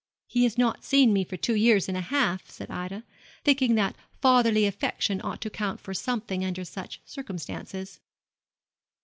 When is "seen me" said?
0.83-1.23